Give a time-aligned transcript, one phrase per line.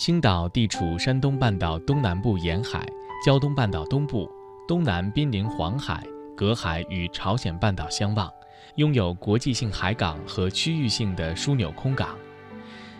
[0.00, 2.88] 青岛地处山东半岛东南部沿海、
[3.22, 4.26] 胶东半岛东部，
[4.66, 6.02] 东南濒临黄海，
[6.34, 8.32] 隔海与朝鲜半岛相望，
[8.76, 12.16] 拥有国际性海港和区域性的枢纽空港。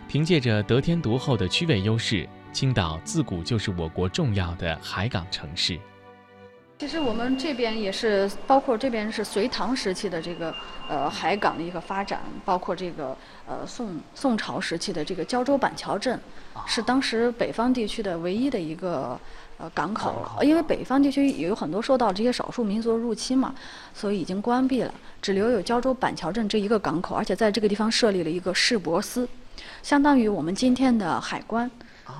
[0.07, 5.79] 凭借着得天独厚的区位优势，青岛自古就是我国重要的海港城市。
[6.81, 10.51] 其实我们这边也是，包括这边是隋唐时期的这个
[10.89, 13.15] 呃海港的一个发展，包括这个
[13.47, 16.19] 呃宋宋朝时期的这个胶州板桥镇，
[16.65, 19.15] 是当时北方地区的唯一的一个
[19.59, 20.27] 呃港口。
[20.41, 23.53] 因为北方地区有很多受到这些少数民族入侵嘛，
[23.93, 29.29] 所以已经关闭了，只留有胶州板桥镇这一个港口，而且在这个地方设立了一个市舶司，
[29.83, 31.69] 相当于我们今天的海关。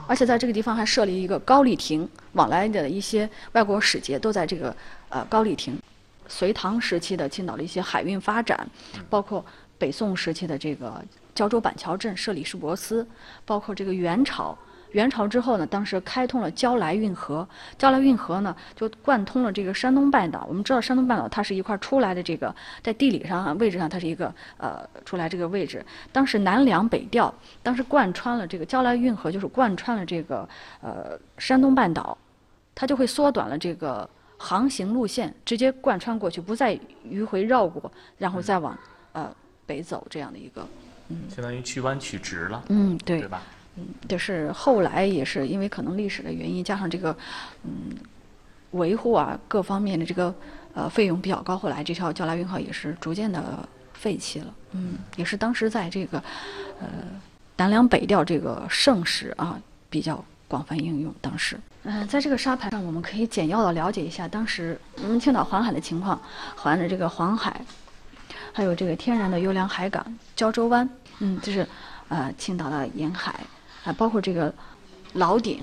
[0.07, 4.75] 而且在这个地方还设立一个高丽亭，往来的一些外国使节都在这个
[5.09, 5.77] 呃高丽亭。
[6.27, 8.67] 隋唐时期的青岛的一些海运发展，
[9.09, 9.45] 包括
[9.77, 11.03] 北宋时期的这个
[11.35, 13.05] 胶州板桥镇设立市舶司，
[13.45, 14.57] 包括这个元朝。
[14.91, 17.47] 元朝之后呢，当时开通了胶莱运河，
[17.77, 20.45] 胶莱运河呢就贯通了这个山东半岛。
[20.47, 25.85] 我们知道山东半岛它是一块出来的这个，在地理上位置上它是一个呃出来这个位置。
[26.11, 27.33] 当时南粮北调，
[27.63, 30.47] 当时贯穿了这个胶莱运河，就是贯穿了这个
[30.81, 32.17] 呃山东半岛，
[32.75, 38.77] 它就会缩短了这个航行路线，直接贯穿过去，不再迂回绕过，然后再往
[39.13, 39.33] 呃
[39.65, 40.67] 北走这样的一个，
[41.09, 43.41] 嗯，相当于去弯曲直了，嗯，对，对吧？
[43.77, 47.15] 嗯，就是后来也是因为可能历史的原因，加上这个，
[47.63, 47.95] 嗯，
[48.71, 50.33] 维护啊各方面的这个
[50.73, 54.53] 呃费用比较高，后来这条胶莱运河也是逐渐的废弃了。
[54.71, 56.17] 嗯，也是当时在这个
[56.79, 56.87] 呃
[57.55, 59.57] 南粮北调这个盛时啊
[59.89, 61.13] 比较广泛应用。
[61.21, 66.21] 当时，嗯，在这个沙盘上，我们可以简要的了解一下当时我们青岛黄海的情况，
[66.57, 67.63] 环着这个黄海，
[68.51, 70.05] 还有这个天然的优良海港
[70.35, 70.89] 胶州湾。
[71.19, 71.65] 嗯，就是
[72.09, 73.33] 呃青岛的沿海。
[73.83, 74.53] 啊，包括这个
[75.13, 75.59] 老顶，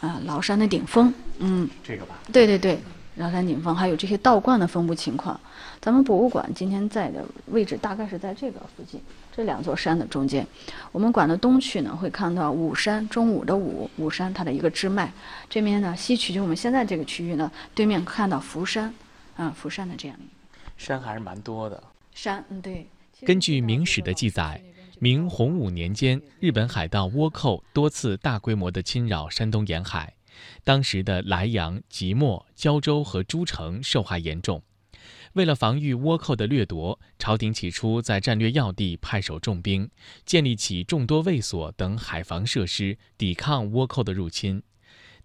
[0.00, 2.78] 啊，崂山的顶峰，嗯，这个吧，对对对，
[3.16, 5.38] 崂山顶峰，还有这些道观的分布情况。
[5.80, 9.00] 咱们博物馆今天在的位置大概是在这个附近，
[9.34, 10.46] 这两座山的中间。
[10.92, 15.12] 我们馆的东区呢，会看到武山，中武的武，武山它的一个支脉。
[15.48, 18.94] 这边呢，西区就我们现在这个区域呢，对面看到福山，
[19.36, 20.28] 啊，福山的这样一个
[20.76, 21.82] 山还是蛮多的。
[22.14, 22.86] 山，嗯，对。
[23.24, 24.60] 根据明史的记载。
[25.04, 30.16] 明洪武年间，日本海盗倭寇多次大规模地侵扰山东沿海，
[30.64, 34.62] 当时的莱阳、即墨、胶州和诸城受害严重。
[35.34, 39.90] 为了防御倭寇的掠夺，朝廷起初在战略要地派守重兵，
[40.24, 44.62] 建立起众多卫所等海防设施，抵抗倭寇的入侵。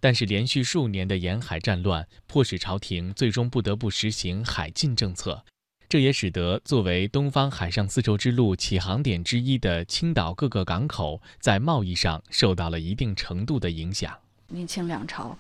[0.02, 5.46] 但是，连续数年的沿海战乱，迫使朝廷最终不得不实行海禁政策。
[5.90, 14.16] 这也使得作为东方海上丝绸之路起航点之一的青岛各个港口，在贸易上受到了一定程度的影响。
[14.50, 15.36] 明清两朝，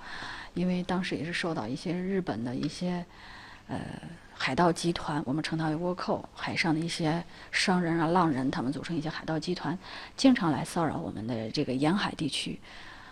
[0.55, 3.05] 因为当时也是受到一些日本的一些
[3.67, 3.79] 呃
[4.33, 9.77] 海盗集团，我们称它为倭寇，海上的一些商人啊、浪人，他们组成一些海盗集团，
[10.17, 12.59] 经常来骚扰我们的这个沿海地区。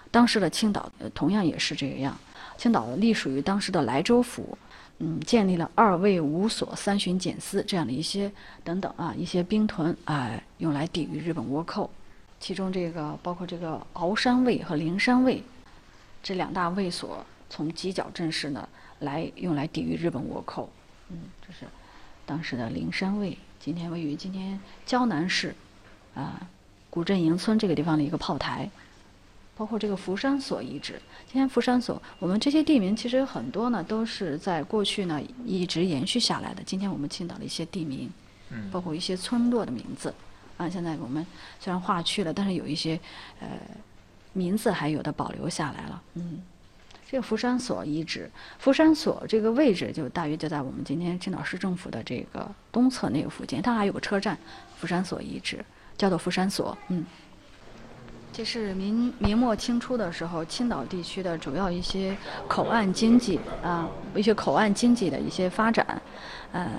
[0.10, 2.18] 当时的青岛呃同样也是这个样，
[2.58, 4.58] 青岛隶属于当时的莱州府。
[5.00, 8.32] 嗯，建立了二卫五所、三巡检司这样的一些
[8.64, 11.88] 等等啊，一些兵屯啊，用来抵御日本倭寇。
[12.40, 15.44] 其中这个包括这个鳌山卫和灵山卫
[16.24, 18.68] 这两大卫所，从犄角阵势呢
[19.02, 20.68] 来用来抵御日本倭寇。
[21.10, 21.68] 嗯，这是
[22.26, 25.54] 当时的灵山卫，今天位于今天胶南市
[26.16, 26.42] 啊
[26.90, 28.68] 古镇营村这个地方的一个炮台。
[29.58, 36.62] 包括这个福山所遗址，今天福山所，我们这些地名其实很多呢，都是在过去呢一直延续下来的。
[36.64, 38.08] 今天我们青岛的一些地名，
[38.52, 40.14] 嗯，包括一些村落的名字，
[40.58, 41.26] 啊，现在我们
[41.60, 43.00] 虽然划去了，但是有一些
[43.40, 43.48] 呃
[44.34, 46.02] 名字还有的保留下来了。
[46.14, 46.44] 嗯，
[47.10, 48.30] 这个福山所遗址，
[48.60, 54.38] 福山所这个位置就大约就在我们今天青岛市政府的这个东侧那个附近，它还有个车站，
[54.78, 55.66] 福山所遗址
[55.98, 57.04] 叫做福山所，嗯。
[58.38, 62.16] 这是明明末清初的时候，青岛地区的主要一些
[62.48, 66.00] 口岸经济啊，一些口岸经济的一些发展，
[66.52, 66.70] 呃，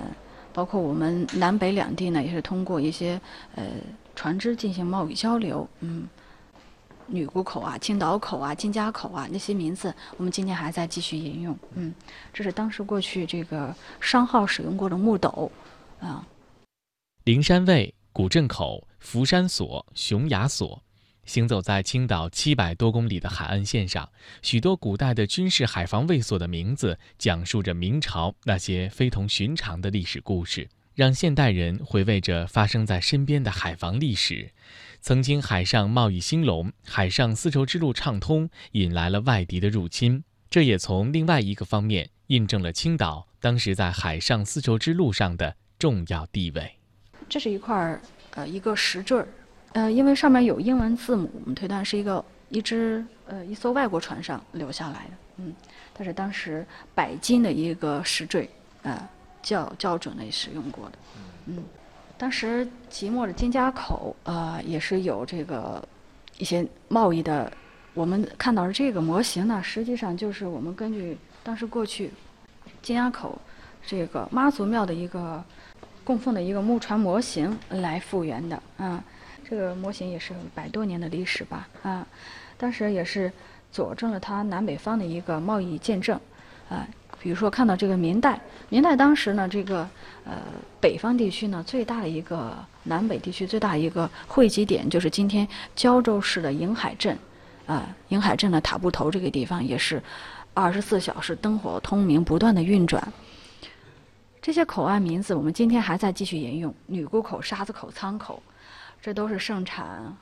[0.53, 3.19] 包括我们南北两地呢，也是通过一些
[3.55, 3.65] 呃
[4.15, 5.67] 船只进行贸易交流。
[5.81, 6.07] 嗯，
[7.07, 11.53] 女沽口啊、青岛口啊、金家口啊那些名字，我们今天还在继续沿用。
[11.73, 11.93] 嗯，
[12.31, 15.51] 这是当时过去这个商号使用过的木斗
[15.99, 16.25] 啊。
[17.25, 20.81] 灵山卫、古镇口、福山所、熊崖所。
[21.29, 24.09] 行走在青岛七百多公里的海岸线上，
[24.41, 34.49] 许多古代的军事海防卫所的名字，讲述着明朝那些非同寻常的历史故事，让现代人回味着发生在身边的海防历史。
[35.01, 40.23] 曾经海上贸易兴隆，海上丝绸之路畅通，引来了外敌的入侵。
[40.49, 46.79] 这也从另外一个方面印证了青岛当时在海上丝绸之路上的重要地位。
[47.29, 49.27] 这是一块儿呃一个石坠儿，
[49.73, 55.11] 呃，因为上面有英文字母，我们推断是一个一只呃一艘外国船上留下来的。
[55.37, 55.53] 嗯，
[55.93, 58.49] 它是当时百金的一个石坠，
[58.81, 59.07] 呃，
[59.43, 60.93] 校校准的使用过的。
[61.45, 61.63] 嗯，
[62.17, 65.87] 当时即墨的金家口呃也是有这个
[66.37, 67.51] 一些贸易的。
[67.95, 72.11] 我们看到的这个模型呢，实际上就是我们根据当时过去
[72.81, 73.37] 金家口
[73.85, 75.43] 这个妈祖庙的一个
[76.03, 79.03] 供奉的一个木船模型来复原的啊。
[79.49, 82.05] 这个模型也是百多年的历史吧啊，
[82.57, 83.31] 当时也是
[83.71, 86.19] 佐证了它南北方的一个贸易见证
[86.69, 86.87] 啊。
[87.21, 89.89] 比如说看到这个明代，明代当时呢，这个
[90.23, 90.37] 呃
[90.79, 97.17] 北方地区呢最大的一个南北地区最大一个汇集点就是今天胶州市的营海镇。
[97.65, 100.01] 啊，营海镇的塔布头这个地方也是
[100.55, 103.13] 二十四小时灯火通明，不断的运转。
[104.41, 108.41] 这些口岸名字我们今天还在继续沿用：女沽口、沙子口、仓口，
[109.01, 110.15] 这都是盛产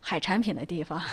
[0.00, 1.00] 海产品的地方。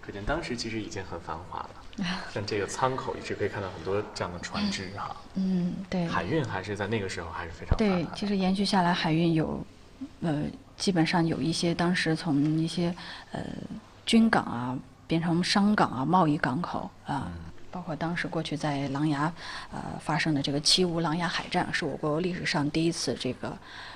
[0.00, 1.70] 可见当时其实已经很繁华了。
[2.32, 5.14] 像这个舱口，一直可以看到很多这样的船只哈。
[5.34, 6.06] 嗯，对。
[6.06, 9.64] 海运还是在那个时候还是非常对，其实延续下来，海运有
[10.20, 10.44] 呃。
[10.74, 12.92] 基本上有一些当时从一些
[13.30, 13.40] 呃
[14.04, 14.76] 军港啊
[15.06, 17.30] 变成商港啊贸易港口啊，
[17.72, 19.16] 包括当时过去在琅琊
[19.72, 23.48] 呃发生的这个七五琅琊海战，是我国历史上第一次这个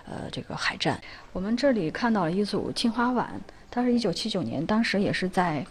[0.06, 0.98] 呃这个海战。
[1.32, 3.28] 我们这里看到了一组青花碗，
[3.70, 5.64] 它是一九七九年，当时也是在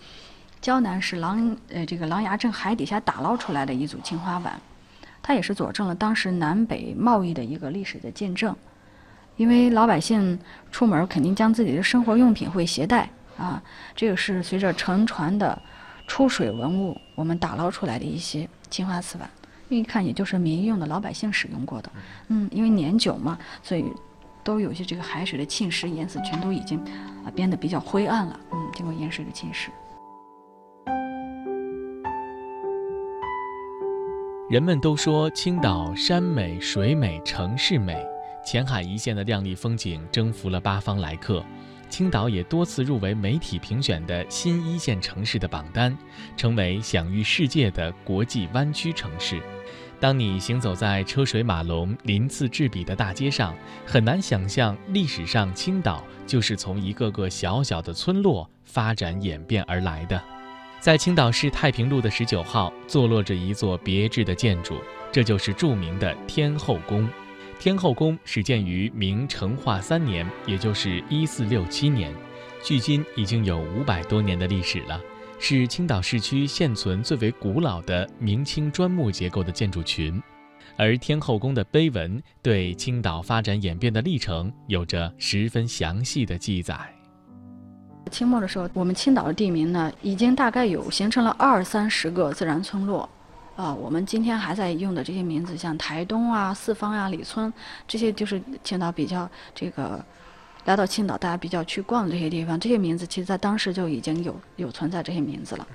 [0.61, 4.61] 胶南市琅呃这个琅琊镇海底下打捞出来的一组青花碗，
[5.23, 8.55] 它也是佐证了当时南北贸易的一个历史的见证。
[9.37, 10.39] 因为老百姓
[10.71, 13.61] 出门肯定将自己的生活用品会携带啊，
[13.93, 15.61] 这个是随着沉船的
[16.07, 19.29] 出水文物，我们打捞出来的一些青花瓷碗，
[19.69, 21.91] 一看也就是民用的老百姓使用过的。
[22.27, 23.85] 嗯，因为年久嘛，所以
[24.43, 26.79] 都有些这个海水的侵蚀，颜色全都已经
[27.25, 28.39] 啊变得比较灰暗了。
[28.51, 29.69] 嗯，经过盐水的侵蚀。
[34.47, 37.97] 人们都说青岛山美水美城市美。
[38.45, 41.43] 前海一线的亮丽风景征服了八方来客，
[41.89, 45.97] 青岛也多次入围媒体评选的新一线城市的榜单，
[46.35, 49.41] 成为享誉世界的国际湾区城市。
[49.97, 53.55] 当你行走在车水马龙、鳞次栉比的大街上，
[53.85, 60.21] 很难想象历史上青岛就是从一个个小小的村落发展演变而来的。
[60.81, 64.75] 在青岛市太平路的十九号，坐落着一座别致的建筑，
[65.13, 67.09] 这就是著名的天后宫。
[67.57, 72.13] 天后宫始建于明成化三年，也就是一四六七年，
[72.63, 74.99] 距今已经有五百多年的历史了，
[75.39, 80.21] 是青岛市区现存最为古老的明清砖木结构的建筑群。
[80.77, 86.77] 而天后宫的碑文对青岛发展演变的历程有着十分详细的记载。
[88.11, 93.09] 清末的时候，我们青岛的地名呢，已经大概有形成了二三十个自然村落。
[93.55, 97.51] 啊，我们今天还在用的这些名字，像台东啊、四方啊、李村，
[97.87, 100.03] 这些就是青岛比较这个，
[100.65, 105.65] 来到青岛大家比较去逛的这些地方，这些名字其实在当时就已经有有存在这些名字了。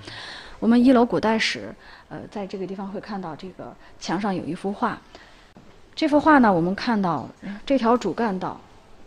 [0.58, 1.74] 我们一楼古代史，
[2.10, 5.00] 呃，在这个地方会看到这个墙上有一幅画，
[5.94, 7.26] 这幅画呢，我们看到
[7.64, 8.60] 这条主干道，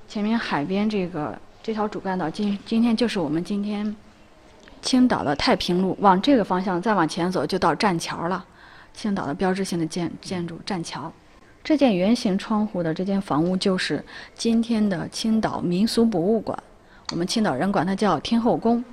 [0.07, 3.95] 前面海边这个这条主干道，今今天就是我们今天
[4.81, 8.43] 青岛的太平路，往这个方向再往前走就到栈桥了。
[8.93, 11.11] 青岛的标志性的建建筑栈桥，
[11.63, 14.03] 这件圆形窗户的这间房屋就是
[14.35, 16.57] 今天的青岛民俗博物馆。
[17.11, 18.83] 我们青岛人管它叫天后宫。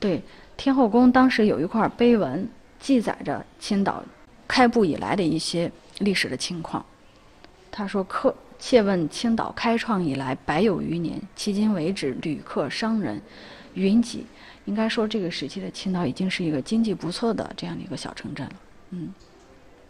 [0.00, 0.22] 对，
[0.56, 2.48] 天后宫当时有一块碑文，
[2.78, 4.02] 记载着青岛
[4.46, 6.84] 开埠以来的一些历史的情况。
[7.70, 13.20] 他说：“客切问青岛开创以来百有余年，迄今为止旅客商人
[13.74, 14.26] 云集。
[14.64, 18.52] 应该说，这个时期的青岛已经是一个经济不错的这样的一个小城镇了。
[18.90, 19.12] 嗯。”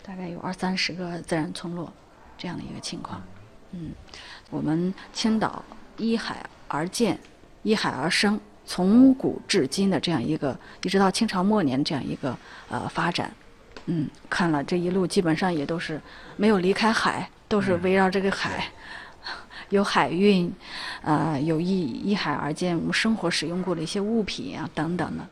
[0.06, 1.90] 大概有二三十个自然村落，
[2.36, 3.22] 这样的一个情况。
[3.72, 3.90] 嗯，
[4.50, 5.64] 我们青岛
[5.96, 7.18] 依海而建，
[7.62, 12.36] 依海而生，从古至今的这样一个，一直到清朝末年这样一个
[12.68, 13.32] 呃发展。
[13.86, 16.00] 嗯，看了这一路，基本上也都是
[16.36, 18.70] 没有离开海，都是围绕这个海，
[19.70, 20.52] 有海运，
[21.02, 25.26] 呃，有依依海而建，我们生活使用过的一些物品啊等等的。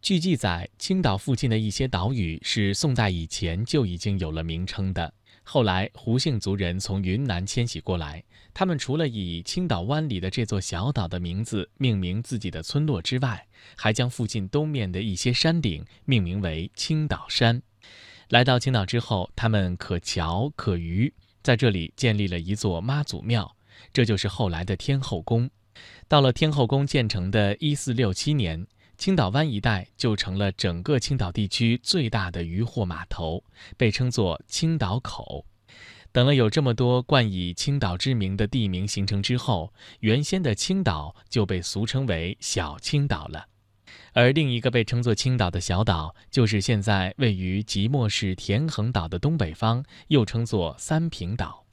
[0.00, 5.12] 据记载，青岛附近的一些岛屿是宋代以前就已经有了名称的。
[5.42, 8.22] 后来胡姓族人从云南迁徙过来，
[8.54, 13.44] 他们除了以青岛湾里的这座小岛的名字命名自己的村落之外，
[13.76, 17.60] 还将附近东面的一些山顶命名为青岛山。
[18.28, 21.12] 来到青岛之后，他们可桥可渔，
[21.42, 23.56] 在这里建立了一座妈祖庙，
[23.92, 25.50] 这就是后来的天后宫。
[26.06, 28.64] 到了天后宫建成的一四六七年。
[28.98, 33.44] 青岛湾一带就成了整个青岛地区最大的渔货码头，
[33.76, 35.46] 被称作青岛口。
[36.10, 43.46] 等了有这么多冠以青岛之名的地名形成之后，原先的青岛就被俗称为小青岛了。
[44.14, 51.64] 而另一个被称作青岛的小岛，就是现在位于即墨市田横岛的东北方，又称作三平岛。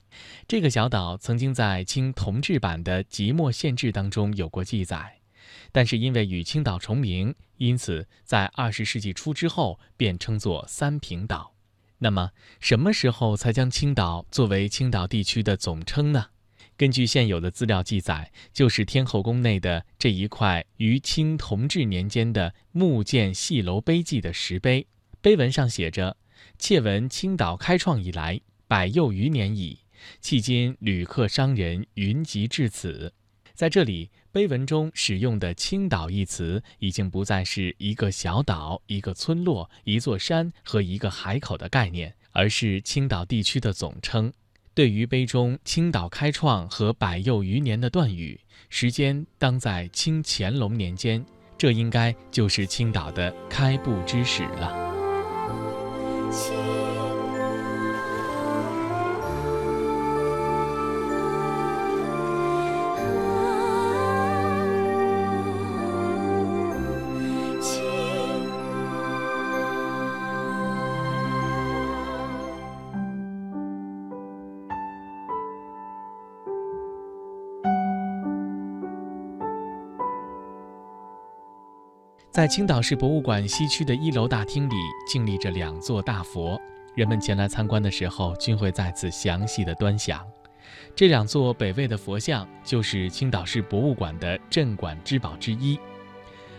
[0.47, 5.17] 这个小岛曾经在清同治版的即墨县志当中有过记载。
[5.75, 11.53] 但是因为与青岛重名，因此在二十世纪初之后便称作三平岛。
[11.97, 16.27] 那么什么时候才将青岛作为青岛地区的总称呢？
[16.77, 24.87] 根据现有的资料记载，就是天后宫内的这一块于清同治年间的木建戏楼碑记的石碑，
[25.19, 26.15] 碑文上写着
[26.57, 29.79] ：“窃闻青岛开创以来，百又余年矣，
[30.23, 33.13] 迄今旅客商人云集至此。”
[33.53, 34.11] 在这里。
[34.35, 44.33] 碑文中使用的“青岛”一词，已经不再是一个小岛、一个村落、一座山和一个海口的概念，而是青岛地区的总称。
[44.73, 48.37] 对于碑中“青岛开创”和“百又余年”的断语，
[48.67, 51.25] 时间当在清乾隆年间，
[51.57, 54.85] 这应该就是青岛的开埠之始了。
[82.35, 84.75] 在青岛市博物馆西区的一楼大厅里，
[85.07, 86.61] 静立着两座大佛。
[86.93, 90.21] 人们前来参观的时候，均会在此详细的端详。
[90.93, 95.79] 这两座北魏的佛像，就是青岛市博物馆的镇馆之宝之一。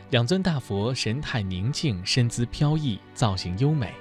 [0.08, 3.92] 两尊大佛神态宁静，身姿飘逸，造型优美。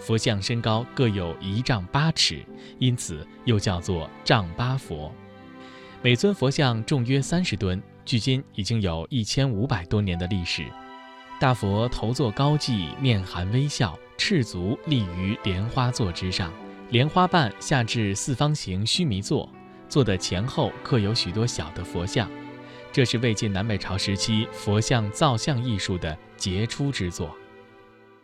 [0.00, 2.44] 佛像身高各有一丈八尺，
[2.80, 5.14] 因此又叫做丈八佛。
[6.02, 10.66] 每尊佛像重约三十吨，距今已经有一千五百多年的历史。
[11.40, 16.52] 大佛头坐高髻，面含微笑，赤足立于莲花座之上，
[16.90, 19.48] 莲花瓣下至四方形须弥座，
[19.88, 22.30] 座的前后刻有许多小的佛像，
[22.92, 27.34] 这是魏晋南北朝时期佛像造像艺术的杰出之作。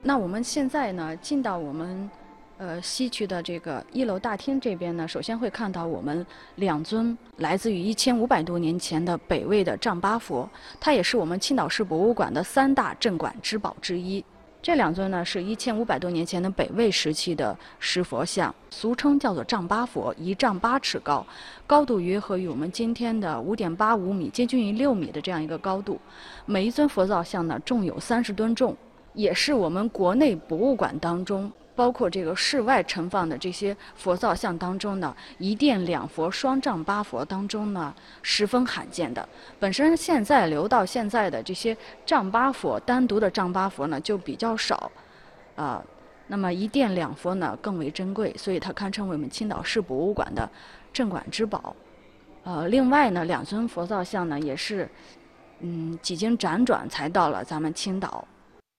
[0.02, 2.10] 那我们现在呢，进到我们。
[2.58, 10.48] 呃，西区的这个一楼大厅这边呢，首先会看到我们两尊来自于一千五百多年前的北魏的丈八佛，
[10.80, 14.24] 它也是我们青岛市博物馆的三大镇馆之宝之一。
[14.62, 21.24] 这两尊呢，是一千五百多年前的北魏时期的石佛像，俗称叫做丈八佛，一丈八尺高，
[21.66, 26.00] 高度约合于我们今天的五点八五米，接近于六米的这样一个高度。
[26.46, 28.74] 每一尊佛造像呢，重有三十吨重，
[29.12, 31.52] 也是我们国内博物馆当中。
[31.76, 39.28] 包括这个室外盛放的这些佛造像当中呢，一殿两佛双丈八佛当中呢，十分罕见的。
[39.60, 44.90] 本身现在留到现在的这些丈八佛，单独的丈八佛呢就比较少，
[45.54, 45.84] 啊，
[46.28, 50.48] 那么一殿两佛呢更为珍贵，所以它堪称为我们青岛市博物馆的
[50.92, 51.76] 镇馆之宝。
[52.42, 54.88] 呃，另外呢，两尊佛造像呢也是，
[55.60, 58.26] 嗯，几经辗转才到了咱们青岛。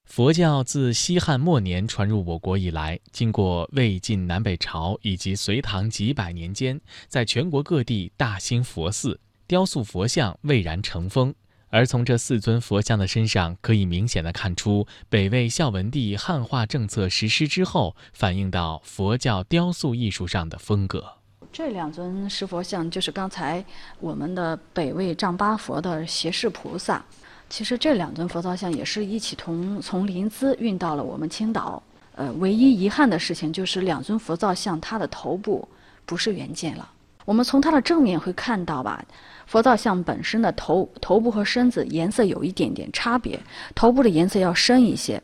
[0.07, 11.35] 佛教自西汉末年传入我国以来，经过魏晋南北朝以及隋唐几百年间，在全国各地大兴佛寺，雕塑佛像蔚然成风。
[11.69, 21.03] 而从这四尊佛像的身上，可以明显的看出北魏孝文帝汉化政策实施之后，反映到佛教雕塑艺术上的风格。
[21.51, 23.63] 这两尊石佛像就是刚才
[23.99, 27.05] 我们的北魏丈八佛的胁侍菩萨。
[27.49, 31.81] 其实这两尊佛造像也是一起从从临淄运到了我们青岛。
[32.15, 35.67] 呃，唯一遗憾的事情就是两尊佛造像它的头部
[36.05, 36.89] 不是原件了。
[37.25, 39.03] 我们从它的正面会看到吧，
[39.45, 43.39] 佛造像本身的头头部和身子颜色有一点点差别，
[43.75, 45.21] 头部的颜色要深一些，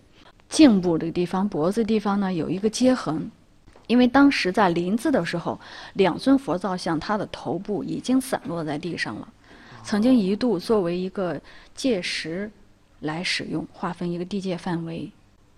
[0.49, 3.31] 颈部这个地方、脖子地方呢有一个接痕，
[3.87, 5.59] 因为当时在临淄的时候，
[5.93, 9.27] 两尊佛造像它的头部已经散落在地上了。
[9.83, 11.39] 曾经一度作为一个
[11.75, 12.49] 界石
[13.01, 15.11] 来使用，划分一个地界范围。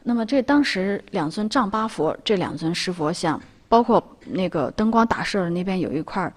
[0.04, 6.32] 那么这当时两尊丈八佛，这两尊石佛像，包括那个灯光打射的那边有一块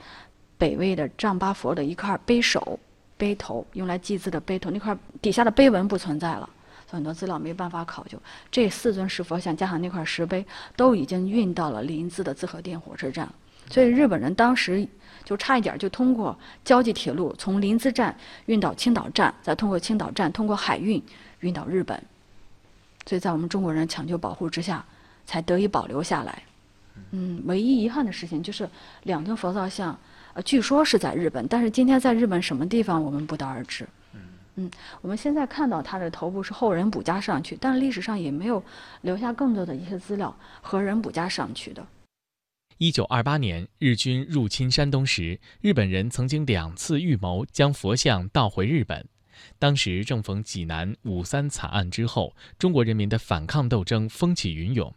[0.57, 2.79] 北魏的丈八佛的一块碑首、
[3.17, 6.49] 碑头，用来祭祀的碑头，那块底下的碑文不存在了，
[6.91, 8.19] 很多资料没办法考究。
[8.51, 10.45] 这四尊石佛像加上那块石碑，
[10.77, 13.29] 都已经运到了临淄的淄河店火车站，
[13.71, 14.87] 所以日本人当时
[15.25, 21.03] 就差一点就通过交际铁路从临淄站运到青岛站，再通过青岛站通过海运
[21.41, 22.03] 运到日本，
[23.07, 24.85] 所以在我们中国人抢救保护之下，
[25.27, 26.43] 才得以保留下来。
[27.11, 28.69] 嗯，唯一遗憾的事情就是
[29.05, 29.97] 两尊佛造像，
[30.33, 33.87] 呃，据说是在日本，但是今天在日本什么地方我们不得而知。
[34.57, 34.69] 嗯，
[35.01, 38.61] 我们现在看到它的头部是后人补加上去，但是历史上也没有
[39.03, 41.87] 留下更多的一些资料和人补加上去的。
[42.79, 49.05] 一九二八年，日军入侵山东时，日本人曾经两次预谋将佛像盗回日本。
[49.59, 54.95] 当时正逢济南五三惨案之后，中国人民的反抗斗争风起云涌。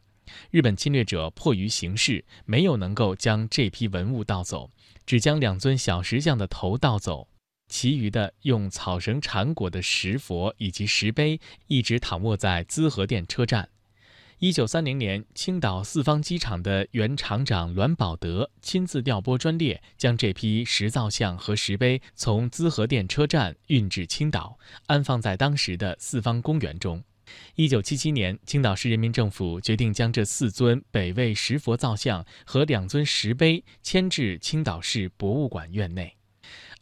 [0.51, 4.69] 日本侵略者迫于形势，没有能够将这批文物盗走，
[5.07, 7.27] 只将两尊小石像的头盗走，
[7.67, 13.69] 其余的用草绳缠裹的石佛以及石碑一直躺卧在滋贺店车站。
[14.43, 24.57] 一九三零年，青岛四方机场的原厂长栾宝德亲自调拨专列，将这批石造像和石碑从滋贺店车站运至青岛，
[24.87, 27.03] 安放在当时的四方公园中。
[27.53, 36.17] 一九七七年，青岛市人民政府决定将这四尊北魏石佛造像和两尊石碑迁至青岛市博物馆院内。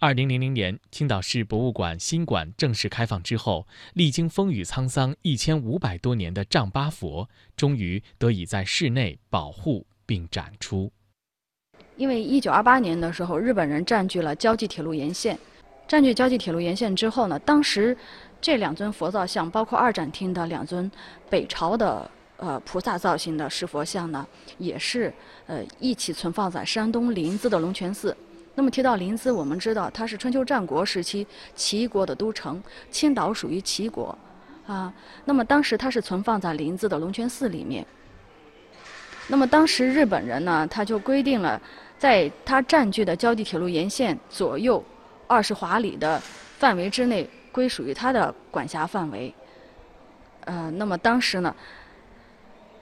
[0.02, 7.28] 二零零零年，青岛市博物馆新馆正式开放之后，历经风雨沧桑一千五百多年的丈八佛，
[7.58, 10.90] 终于得以在室内保护并展出。
[11.98, 15.38] 因为一九二八年的时候，日本人占据了胶济铁路沿线，
[15.86, 17.96] 占据胶济铁路沿线之后呢，当时。
[18.42, 20.90] 这两尊佛造像，包括二展厅的两尊
[21.30, 24.26] 北朝的呃菩萨造型的石佛像呢，
[24.58, 25.14] 也是
[25.46, 28.16] 呃一起存放在山东临淄的龙泉寺。
[28.56, 31.26] 那么提到临淄，我们知道它是春秋战国时期
[31.56, 34.18] 齐国的都城，青岛属于齐国
[34.68, 34.94] 啊。
[35.26, 37.86] 那么当时它是存放在临淄的龙泉寺里面。
[39.28, 41.62] 那么当时日本人呢，他就规定了，
[41.98, 44.84] 在他占据的胶济铁路沿线左右
[45.28, 46.22] 二十华里的
[46.58, 47.30] 范围之内。
[47.52, 49.34] 归属于他的管辖范围。
[50.42, 51.54] 呃，那么当时呢，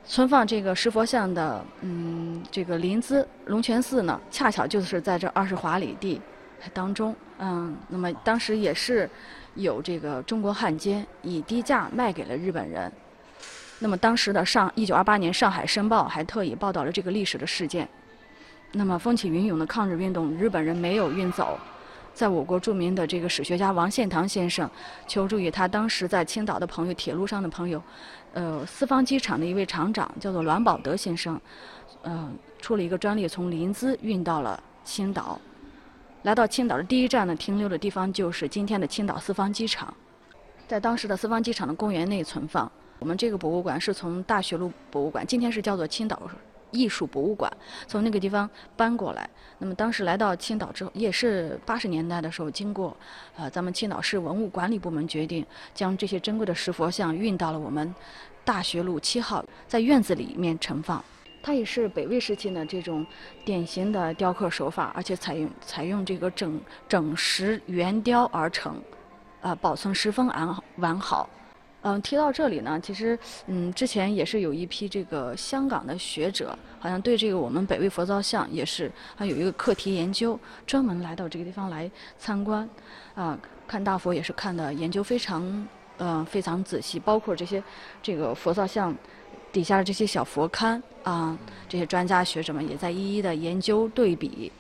[0.08, 6.22] 存放这个石佛像的，嗯，这个临淄龙泉寺呢，恰巧就是在这二十华里地
[6.74, 9.10] 当中，嗯，那么当时也是
[9.56, 12.90] 有这个中国汉奸以低价卖给了日本人。
[13.80, 17.88] 那么当时的上一九二八年《上海申报》还特意报道了这个历史的事件。
[18.72, 21.60] 那么风起云涌的抗日运动，日本人没有运走。
[22.14, 24.68] 在我国著名的这个史学家王献堂先生
[25.06, 27.80] 求助于他当时在青岛的朋友、铁路上的朋友，
[28.38, 31.42] 呃，四方机场的一位厂长叫做栾宝德先生，
[32.04, 35.42] 呃，出了一个专利，从临淄运到了青岛。
[36.22, 39.92] 来到青岛的第一站呢，停留的地方就是今天的青岛四方机场，
[40.68, 42.72] 在当时的四方机场的公园内存放。
[43.00, 46.22] 我们这个博物馆是从大学路博物馆，今天是叫做青岛。
[46.78, 47.52] 艺术博物馆
[47.88, 52.96] 从那个地方搬过来，那么当时来到青岛之后，也是八十年代的时候，经过
[53.36, 57.94] 呃咱们青岛市文物管理部门决定，将这些珍贵的石佛像运到了我们
[58.46, 61.04] 大学路七号，在院子里面盛放。
[61.44, 63.06] 它也是北魏时期的这种
[63.46, 66.60] 典型的雕刻手法，而且采用采用这个整
[66.90, 68.82] 整石圆雕而成，
[69.42, 71.30] 呃，保存十分完完好。
[71.82, 82.68] 嗯，提到这里呢，其实，嗯，之前也是有一批这个香港的学者，好像对这个我们北魏佛造像也是还有一个课题研究，专门来到这个地方来参观，
[83.14, 87.64] 啊，看大佛也是看的研究非常，呃，非常仔细，包括这些
[88.02, 88.94] 这个佛造像
[89.54, 91.38] 底下的这些小佛龛啊，
[91.70, 94.52] 这些专家学者们也在一一的研究对比。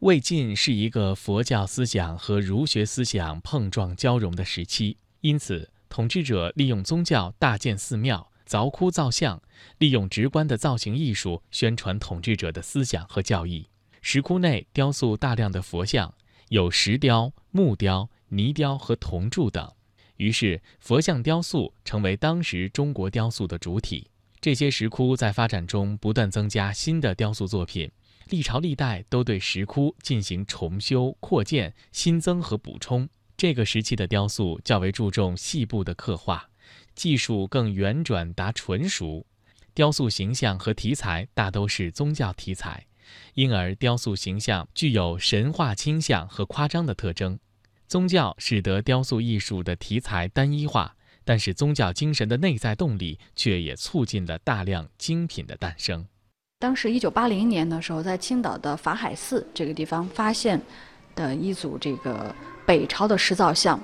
[0.00, 5.70] 魏晋是一个佛教思想和儒学思想碰撞交融的时期，因此。
[5.96, 9.42] 统治者利用宗教大建寺庙、凿窟造像，
[9.78, 13.66] 利用直观的造型艺术宣传统治者的思想和教义。
[14.02, 16.12] 石窟内雕塑大量的佛像，
[16.50, 19.72] 有石雕、木雕、泥雕和铜铸等。
[20.18, 24.10] 于是，佛像雕塑成为当时中国雕塑的主体。
[24.38, 27.90] 这些石窟在发展中不断增加新的雕塑作品，
[28.28, 33.08] 历朝历代都对石窟进行重修、扩建、新增和补充。
[33.36, 36.48] 这个时期的雕塑较为注重细部的刻画，
[36.94, 39.26] 技术更圆转达纯熟。
[39.74, 42.86] 雕塑形象和题材大都是宗教题材，
[43.34, 47.38] 因而雕塑形象具有神话倾向和夸张的特征。
[47.86, 56.06] 宗教使得雕塑艺术的题材单一化，但是宗教精神的内在动力却也促进了大量精品的诞生。
[56.58, 60.58] 当时一九八零年的时候，在青岛的法海寺这个地方发现
[61.14, 62.34] 的一组这个
[62.66, 63.80] 北朝的石造像，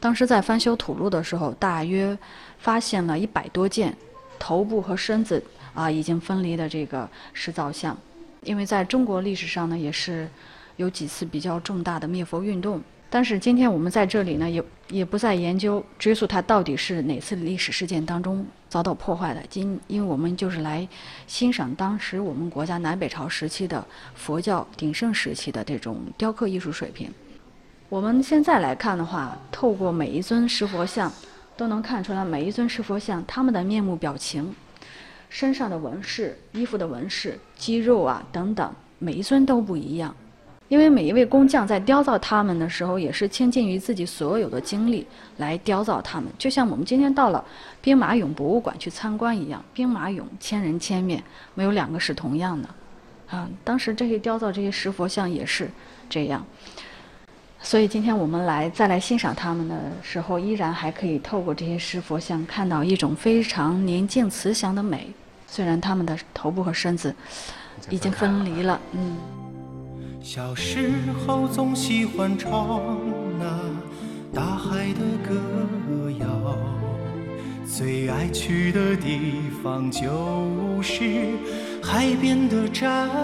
[0.00, 2.18] 当时在翻修土路的时候，大约
[2.58, 3.96] 发现了一百多件
[4.38, 5.42] 头部和身子
[5.72, 7.96] 啊已经分离的这个石造像，
[8.42, 10.28] 因为在中国历史上呢，也是
[10.76, 12.82] 有几次比较重大的灭佛运动。
[13.08, 19.40] 但是今天我们在这里呢，也也不再研究追溯它到底是哪次历史事件当中遭到破坏的。
[19.48, 20.86] 今因为我们就是来
[21.28, 27.08] 欣赏当时我们国家南北朝时期的佛教鼎盛时期的这种雕刻艺术水平。
[27.94, 31.12] 我们现在来看的话，透过每一尊石佛像，
[31.56, 34.52] 都能看出来每一尊石佛像他们的面目表情、
[35.28, 40.12] 身上的纹饰、衣服的纹饰、肌肉啊等等，每一尊都不一样。
[40.66, 46.28] 因为每一位工匠在雕造他们的时候，也是倾尽于自己所有的精力来雕造他们。
[46.36, 47.44] 就像我们今天到了
[47.80, 51.22] 兵马俑博物馆去参观一样，兵马俑千人千面，
[51.54, 52.68] 没有两个是同样的。
[53.30, 55.70] 啊，当时这些雕造这些石佛像也是
[56.10, 56.44] 这样。
[57.64, 65.08] 所以今天我们来再来欣赏他们的时候，依然还可以透过这些石佛像看到一种非常宁静慈祥的美。
[65.48, 67.14] 虽然他们的头部和身子
[67.88, 69.16] 已经分离了，嗯。
[70.20, 70.90] 小时
[71.26, 72.98] 候总喜欢唱
[73.38, 73.46] 那
[74.34, 76.58] 大海的歌谣，
[77.66, 81.30] 最爱去的地方就是
[81.82, 83.08] 海边的站。